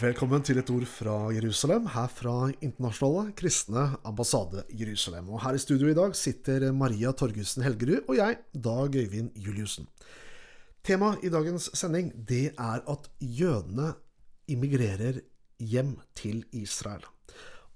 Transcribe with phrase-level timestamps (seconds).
[0.00, 2.32] Velkommen til et ord fra Jerusalem, her fra
[2.64, 5.28] Internasjonale kristne ambassade Jerusalem.
[5.28, 9.90] Og Her i studio i dag sitter Maria Torgussen Helgerud og jeg, Dag Øyvind Juliussen.
[10.82, 13.92] Temaet i dagens sending det er at jødene
[14.48, 15.20] immigrerer
[15.58, 17.04] hjem til Israel.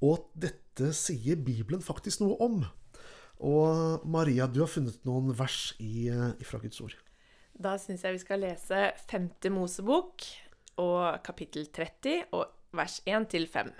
[0.00, 2.62] Og dette sier Bibelen faktisk noe om.
[3.36, 6.08] Og Maria, du har funnet noen vers i,
[6.40, 6.96] fra Guds ord.
[7.54, 8.78] Da syns jeg vi skal lese
[9.10, 10.24] femte Mosebok
[10.80, 13.72] og kapittel 30 og vers 1 til 5.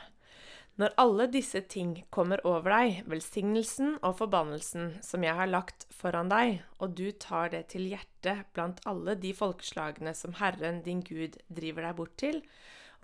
[0.75, 6.33] Når alle disse ting kommer over deg, velsignelsen og forbannelsen som jeg har lagt foran
[6.33, 11.39] deg, og du tar det til hjertet blant alle de folkeslagene som Herren din Gud
[11.47, 12.43] driver deg bort til,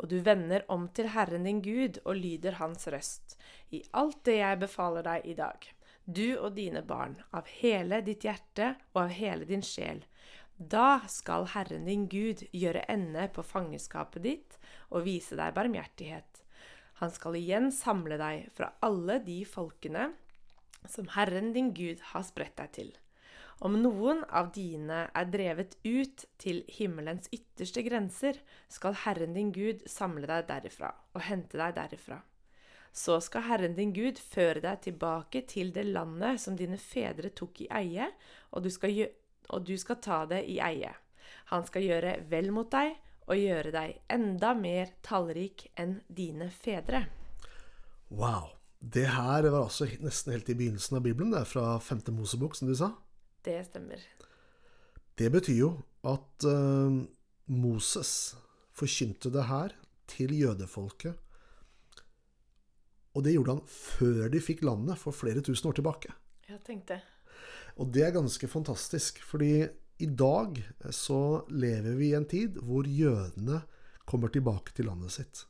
[0.03, 3.39] og du vender om til Herren din Gud og lyder Hans røst,
[3.71, 5.71] i alt det jeg befaler deg i dag,
[6.11, 10.03] du og dine barn, av hele ditt hjerte og av hele din sjel,
[10.61, 14.57] da skal Herren din Gud gjøre ende på fangenskapet ditt
[14.91, 16.43] og vise deg barmhjertighet.
[17.01, 20.11] Han skal igjen samle deg fra alle de folkene
[20.85, 22.91] som Herren din Gud har spredt deg til.
[23.65, 28.37] Om noen av dine er drevet ut til himmelens ytterste grenser,
[28.69, 32.21] skal Herren din Gud samle deg derifra og hente deg derifra.
[32.93, 37.65] Så skal Herren din Gud føre deg tilbake til det landet som dine fedre tok
[37.65, 38.09] i eie,
[38.53, 38.97] og du skal
[39.49, 40.93] og du skal ta det i eie.
[41.51, 42.95] Han skal gjøre vel mot deg
[43.31, 47.05] og gjøre deg enda mer tallrik enn dine fedre.
[48.11, 48.57] Wow.
[48.81, 51.35] Det her var altså nesten helt i begynnelsen av Bibelen.
[51.35, 52.01] Det er fra 5.
[52.17, 52.95] Mosebok, som du sa.
[53.45, 54.01] Det stemmer.
[55.21, 55.71] Det betyr jo
[56.09, 56.97] at uh,
[57.53, 58.13] Moses
[58.73, 59.77] forkynte det her
[60.09, 61.19] til jødefolket.
[63.13, 66.15] Og det gjorde han før de fikk landet, for flere tusen år tilbake.
[66.49, 67.01] Jeg tenkte.
[67.79, 69.69] Og det er ganske fantastisk, fordi
[70.01, 70.57] i dag
[70.97, 73.61] så lever vi i en tid hvor jødene
[74.09, 75.45] kommer tilbake til landet sitt.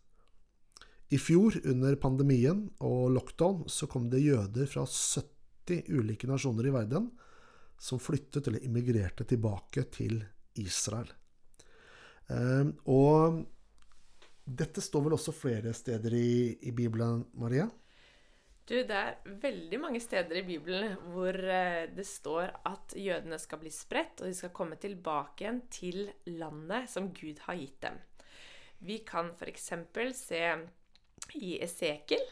[1.10, 6.74] I fjor, under pandemien og lockdown, så kom det jøder fra 70 ulike nasjoner i
[6.74, 7.08] verden
[7.80, 10.20] som flyttet eller immigrerte tilbake til
[10.60, 11.08] Israel.
[12.30, 13.40] Ehm, og
[14.44, 17.66] dette står vel også flere steder i, i Bibelen, Maria?
[18.70, 23.58] Du, det er veldig mange steder i Bibelen hvor eh, det står at jødene skal
[23.58, 26.04] bli spredt, og de skal komme tilbake igjen til
[26.38, 27.96] landet som Gud har gitt dem.
[28.86, 29.72] Vi kan f.eks.
[30.20, 30.44] se
[31.34, 32.22] i Esekel.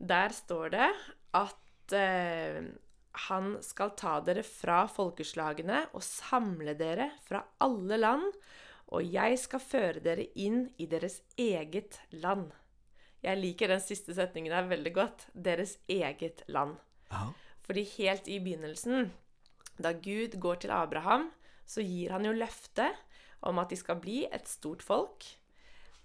[0.00, 0.88] Der står det
[1.36, 2.72] at eh,
[3.28, 8.24] han skal ta dere fra folkeslagene og samle dere fra alle land,
[8.96, 12.48] og jeg skal føre dere inn i deres eget land.
[13.24, 15.26] Jeg liker den siste setningen der veldig godt.
[15.34, 16.78] Deres eget land.
[17.10, 17.28] Ja.
[17.66, 19.12] Fordi helt i begynnelsen,
[19.78, 21.28] da Gud går til Abraham,
[21.66, 22.96] så gir han jo løftet
[23.46, 25.24] om at de skal bli et stort folk,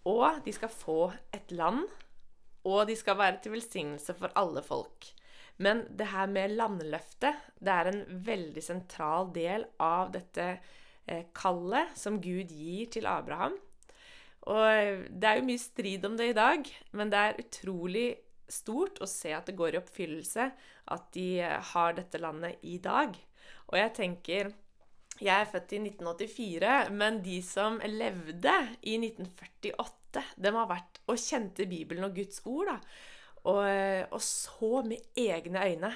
[0.06, 1.00] og de skal få
[1.34, 1.88] et land,
[2.66, 5.10] og de skal være til velsignelse for alle folk.
[5.58, 10.48] Men det her med landløftet, det er en veldig sentral del av dette
[11.08, 13.56] eh, kallet som Gud gir til Abraham.
[14.46, 18.08] Og det er jo mye strid om det i dag, men det er utrolig
[18.52, 20.46] stort å se at det går i oppfyllelse
[20.94, 21.30] at de
[21.72, 23.16] har dette landet i dag.
[23.72, 24.54] Og jeg tenker
[25.16, 31.22] Jeg er født i 1984, men de som levde i 1948, de har vært og
[31.22, 32.76] kjente Bibelen og Guds ord, da.
[33.48, 33.64] Og,
[34.12, 35.94] og så med egne øyne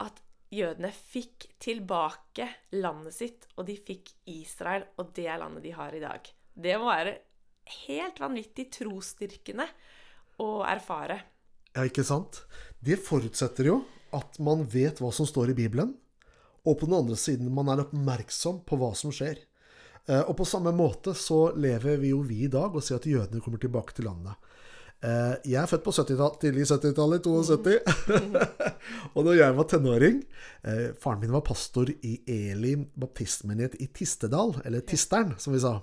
[0.00, 0.22] at
[0.54, 6.00] jødene fikk tilbake landet sitt, og de fikk Israel, og det landet de har i
[6.00, 6.32] dag.
[6.54, 7.18] Det må være
[7.86, 9.66] helt vanvittig trosstyrkende
[10.42, 11.20] å erfare.
[11.74, 12.44] Ja, ikke sant?
[12.84, 13.80] Det forutsetter jo
[14.14, 15.94] at man vet hva som står i Bibelen,
[16.64, 19.42] og på den andre siden man er oppmerksom på hva som skjer.
[20.06, 23.08] Eh, og på samme måte så lever vi jo vi i dag og ser at
[23.08, 24.36] jødene kommer tilbake til landet.
[25.04, 27.78] Eh, jeg er født på 70 tidlig 70-tallet, 72.
[29.14, 30.20] og da jeg var tenåring
[30.64, 35.80] eh, Faren min var pastor i Elim baptistmenighet i Tistedal, eller Tisteren, som vi sa.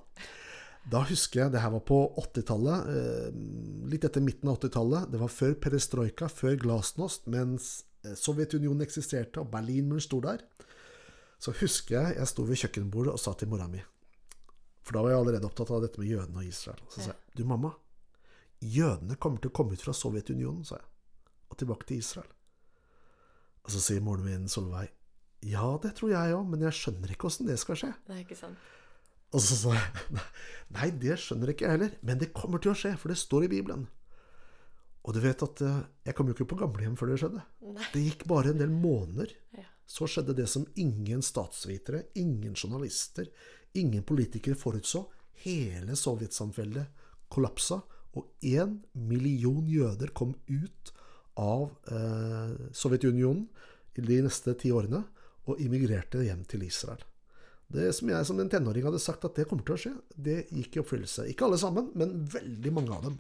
[0.90, 3.28] Da husker jeg det her var på 80-tallet, eh,
[3.92, 5.12] litt etter midten av 80-tallet.
[5.14, 7.70] Det var før perestrojka, før glasnost, mens
[8.06, 10.42] eh, Sovjetunionen eksisterte og Berlinmuren sto der.
[11.42, 13.80] Så husker jeg jeg sto ved kjøkkenbordet og sa til mora mi
[14.86, 16.82] For da var jeg allerede opptatt av dette med jødene og Israel.
[16.90, 17.74] Så sa jeg Du, mamma.
[18.62, 20.88] Jødene kommer til å komme ut fra Sovjetunionen, sa jeg.
[21.50, 22.30] Og tilbake til Israel.
[23.66, 24.90] Og så sier moren min Solveig
[25.46, 27.92] Ja, det tror jeg òg, men jeg skjønner ikke åssen det skal skje.
[28.06, 28.70] Det er ikke sant.
[29.32, 30.22] Og så sa jeg
[30.76, 33.48] nei, det skjønner ikke jeg heller, men det kommer til å skje, for det står
[33.48, 33.88] i Bibelen.
[35.02, 37.46] Og du vet at eh, jeg kom jo ikke på gamlehjem før det skjedde.
[37.74, 37.88] Nei.
[37.94, 39.34] Det gikk bare en del måneder.
[39.58, 39.66] Ja.
[39.90, 43.28] Så skjedde det som ingen statsvitere, ingen journalister,
[43.76, 45.08] ingen politikere forutså.
[45.42, 47.02] Hele sovjetsamfellet
[47.32, 47.82] kollapsa,
[48.12, 50.90] Og én million jøder kom ut
[51.40, 53.46] av eh, Sovjetunionen
[53.96, 55.00] i de neste ti årene
[55.48, 57.00] og immigrerte hjem til Israel.
[57.72, 60.38] Det som jeg som en tenåring hadde sagt at det kommer til å skje, det
[60.52, 61.28] gikk i oppfyllelse.
[61.32, 63.20] Ikke alle sammen, men veldig mange av dem.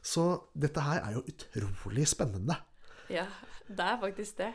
[0.00, 2.56] Så dette her er jo utrolig spennende.
[3.10, 3.26] Ja,
[3.68, 4.52] det er faktisk det.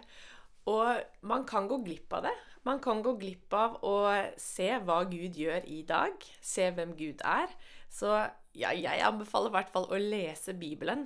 [0.72, 2.34] Og man kan gå glipp av det.
[2.66, 3.98] Man kan gå glipp av å
[4.42, 6.16] se hva Gud gjør i dag.
[6.42, 7.52] Se hvem Gud er.
[7.94, 8.10] Så
[8.58, 11.06] ja, jeg anbefaler i hvert fall å lese Bibelen.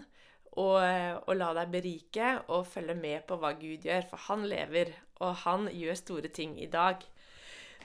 [0.59, 4.91] Og, og, la deg berike og følge med på hva Gud gjør, for han lever,
[5.21, 7.03] og han gjør store ting i dag.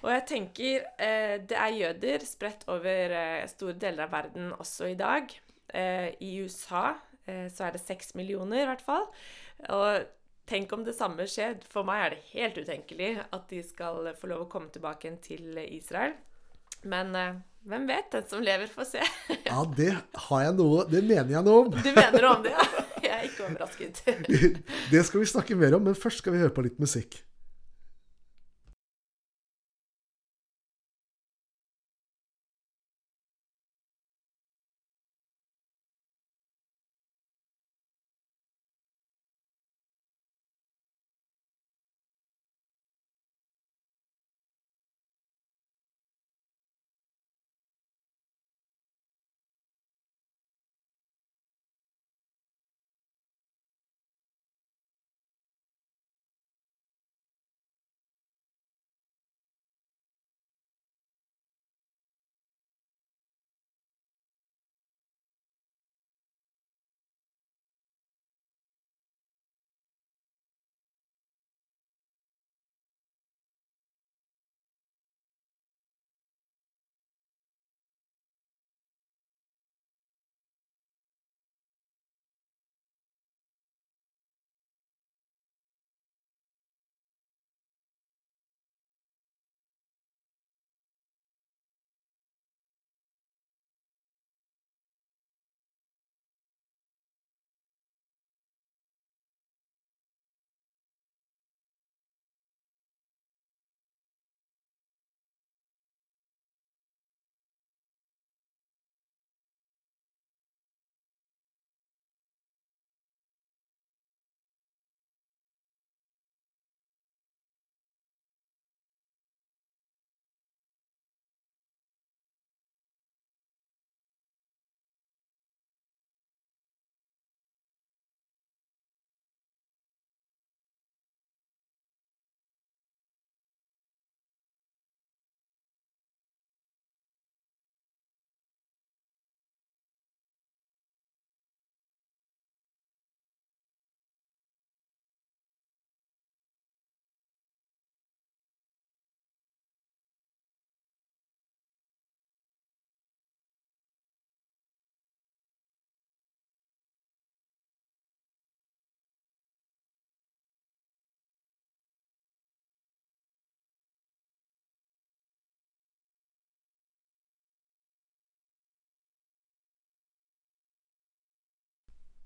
[0.03, 4.91] Og jeg tenker eh, det er jøder spredt over eh, store deler av verden også
[4.93, 5.33] i dag.
[5.75, 6.91] Eh, I USA
[7.27, 9.09] eh, så er det seks millioner, i hvert fall.
[9.73, 10.05] Og
[10.51, 11.57] tenk om det samme skjer.
[11.71, 15.57] For meg er det helt utenkelig at de skal få lov å komme tilbake til
[15.65, 16.17] Israel.
[16.85, 18.11] Men eh, hvem vet?
[18.13, 19.05] Den som lever, får se.
[19.51, 19.93] ja, det
[20.27, 21.71] har jeg noe Det mener jeg noe om.
[21.73, 22.67] du mener noe om det, ja?
[23.05, 23.99] Jeg er ikke overrasket.
[24.93, 27.19] det skal vi snakke mer om, men først skal vi høre på litt musikk.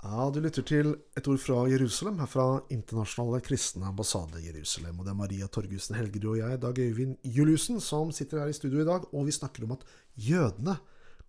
[0.09, 4.97] Ja, Du lytter til et ord fra Jerusalem, her fra Internasjonale kristne ambassade Jerusalem.
[4.97, 8.55] Og det er Maria Torgussen Helgerud og jeg, Dag Øyvind Juliussen, som sitter her i
[8.57, 9.05] studio i dag.
[9.13, 9.85] Og vi snakker om at
[10.17, 10.79] jødene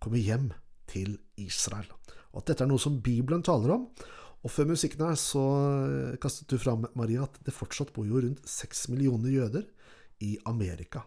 [0.00, 0.46] kommer hjem
[0.88, 1.90] til Israel.
[2.32, 3.84] Og at dette er noe som Bibelen taler om.
[4.40, 5.44] Og før musikken her så
[6.22, 9.68] kastet du fram, Maria, at det fortsatt bor jo rundt seks millioner jøder
[10.24, 11.04] i Amerika.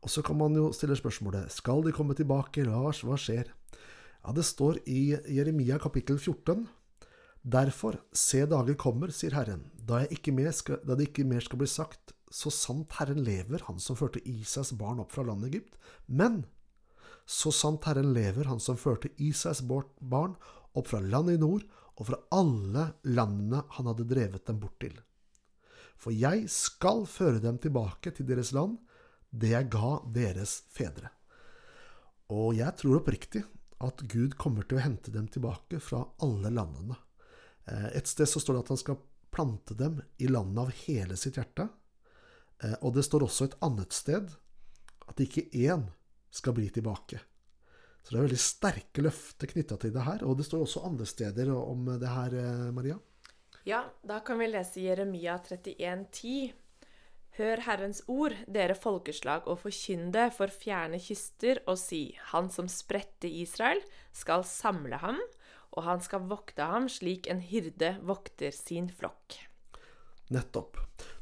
[0.00, 3.52] Og så kan man jo stille spørsmålet skal de komme tilbake, Lars, hva skjer?
[4.24, 6.64] Ja, det står i Jeremia kapittel 14.
[7.42, 10.02] Derfor, se dager kommer, sier Herren, da,
[10.52, 14.20] skal, da, det ikke mer skal bli sagt, så sant Herren lever, han som førte
[14.28, 15.78] Isaks barn opp fra landet Egypt.
[16.06, 16.42] Men
[17.24, 20.36] så sant Herren lever, han som førte Isaks barn
[20.76, 21.64] opp fra landet i nord,
[21.98, 24.94] og fra alle landene han hadde drevet dem bort til.
[25.98, 28.76] For jeg skal føre dem tilbake til deres land,
[29.30, 31.10] det jeg ga deres fedre.
[32.30, 33.42] Og jeg tror oppriktig
[33.82, 36.96] at Gud kommer til å hente dem tilbake fra alle landene.
[37.68, 39.00] Eh, et sted så står det at han skal
[39.34, 41.68] plante dem i landet av hele sitt hjerte.
[42.62, 44.30] Eh, og det står også et annet sted
[45.08, 45.86] at ikke én
[46.30, 47.20] skal bli tilbake.
[48.02, 50.24] Så det er veldig sterke løfter knytta til det her.
[50.24, 52.96] Og det står også andre steder om det her, eh, Maria.
[53.68, 56.52] Ja, da kan vi lese Jeremia 31, 10.
[57.38, 63.28] Hør Herrens ord, dere folkeslag, og forkynn for fjerne kyster, og si:" Han som spredte
[63.28, 63.80] Israel,
[64.12, 65.20] skal samle ham,
[65.78, 69.38] og han skal vokte ham slik en hyrde vokter sin flokk.
[70.34, 70.80] Nettopp.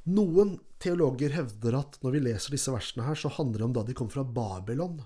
[0.09, 3.85] Noen teologer hevder at når vi leser disse versene her, så handler det om da
[3.87, 5.03] de kom fra Babylon.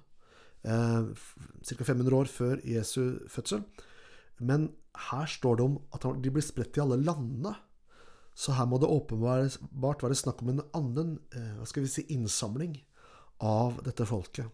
[0.62, 1.10] Eh,
[1.66, 1.84] Ca.
[1.84, 3.64] 500 år før Jesu fødsel.
[4.40, 4.70] Men
[5.10, 7.56] her står det om at de blir spredt i alle landene.
[8.36, 12.06] Så her må det åpenbart være snakk om en annen eh, hva skal vi si,
[12.14, 12.78] innsamling
[13.44, 14.48] av dette folket.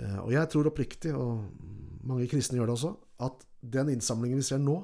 [0.00, 1.44] Eh, og jeg tror oppriktig, og
[2.08, 2.92] mange kristne gjør det også,
[3.26, 3.44] at
[3.74, 4.80] den innsamlingen vi ser nå,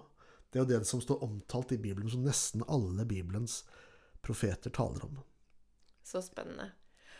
[0.48, 3.62] det er jo det som står omtalt i Bibelen, som nesten alle Bibelens
[4.24, 5.18] profeter taler om.
[6.04, 6.70] Så spennende.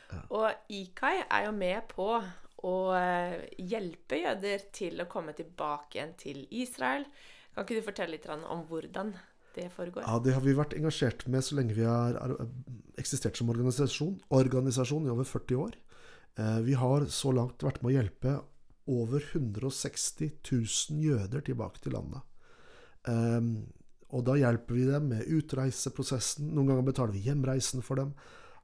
[0.08, 0.22] Ja.
[0.32, 2.08] Og Ikai er jo med på
[2.64, 7.04] å eh, hjelpe jøder til å komme tilbake igjen til Israel.
[7.52, 9.12] Kan ikke du fortelle litt om hvordan
[9.54, 10.06] det foregår?
[10.06, 12.16] Ja, Det har vi vært engasjert med så lenge vi har
[12.98, 15.76] eksistert som organisasjon, organisasjon i over 40 år.
[16.38, 18.38] Eh, vi har så langt vært med å hjelpe
[18.88, 22.24] over 160 000 jøder tilbake til landet.
[23.08, 23.68] Um,
[24.16, 26.48] og da hjelper vi dem med utreiseprosessen.
[26.56, 28.14] Noen ganger betaler vi hjemreisen for dem.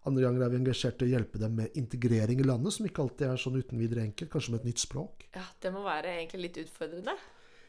[0.08, 3.04] Andre ganger er vi engasjert i å hjelpe dem med integrering i landet, som ikke
[3.04, 4.30] alltid er sånn uten videre enkelt.
[4.32, 5.24] Kanskje med et nytt språk.
[5.36, 7.16] Ja, Det må være egentlig litt utfordrende?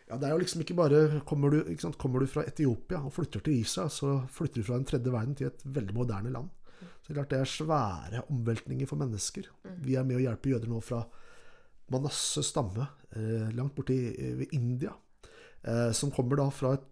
[0.06, 3.14] Ja, det er jo liksom ikke bare Kommer du, sant, kommer du fra Etiopia og
[3.16, 6.52] flytter til Israel, så flytter du fra den tredje verden til et veldig moderne land.
[7.02, 9.48] Så det er klart det er svære omveltninger for mennesker.
[9.64, 9.80] Mm.
[9.88, 11.02] Vi er med å hjelpe jøder nå fra
[11.94, 13.98] Manasseh stamme, eh, langt borti
[14.40, 14.94] ved India,
[15.64, 16.88] eh, som kommer da fra et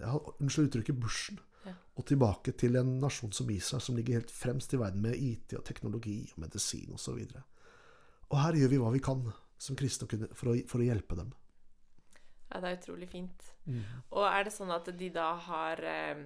[0.00, 1.38] ja, Unnskyld uttrykket Bushen.
[1.64, 1.74] Ja.
[1.98, 5.56] Og tilbake til en nasjon som Israel, som ligger helt fremst i verden med IT
[5.58, 7.14] og teknologi og medisin osv.
[7.14, 7.42] Og, så
[8.28, 9.24] og her gjør vi hva vi kan
[9.58, 10.06] som kristne
[10.36, 11.32] for å, for å hjelpe dem.
[12.48, 13.48] Ja, det er utrolig fint.
[13.68, 13.82] Mm.
[14.16, 16.22] Og er det sånn at de da har eh,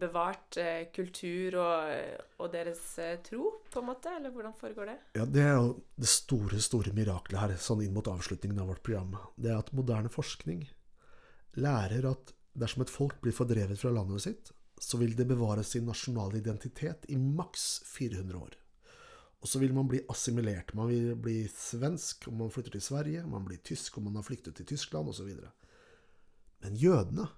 [0.00, 4.12] bevart eh, kultur og, og deres eh, tro, på en måte?
[4.18, 4.96] Eller hvordan foregår det?
[5.18, 8.84] Ja, Det er jo det store, store miraklet her, sånn inn mot avslutningen av vårt
[8.86, 9.14] program.
[9.36, 10.66] Det er at moderne forskning
[11.60, 15.86] lærer at dersom et folk blir fordrevet fra landet sitt, så vil det bevare sin
[15.86, 18.58] nasjonale identitet i maks 400 år.
[19.44, 20.72] Og så vil man bli assimilert.
[20.74, 24.24] Man vil bli svensk om man flytter til Sverige, man blir tysk om man har
[24.24, 25.30] flyktet til Tyskland osv.
[26.64, 27.28] Men jødene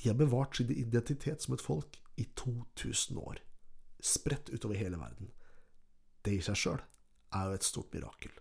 [0.00, 3.40] de har bevart sin identitet som et folk i 2000 år.
[4.00, 5.32] Spredt utover hele verden.
[6.24, 6.80] Det i seg sjøl
[7.36, 8.32] er jo et stort mirakel.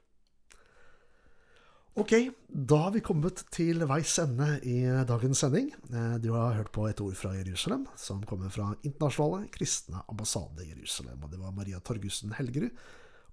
[2.00, 2.14] Ok,
[2.48, 4.78] da har vi kommet til veis ende i
[5.10, 5.72] dagens sending.
[5.90, 10.68] Eh, du har hørt på et ord fra Jerusalem, som kommer fra Internasjonale kristne ambassade
[10.70, 11.26] Jerusalem.
[11.26, 12.72] Og det var Maria Torgussen Helgerud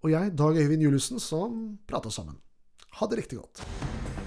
[0.02, 2.40] og jeg, Dag Øyvind Juliussen, som prata sammen.
[2.98, 4.25] Ha det riktig godt.